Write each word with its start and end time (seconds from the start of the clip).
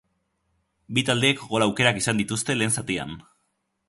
Bi 0.97 1.03
taldeek 1.09 1.43
gol 1.51 1.65
aukerak 1.65 1.99
izan 2.01 2.21
dituzte 2.21 2.57
lehen 2.59 2.73
zatian. 2.81 3.15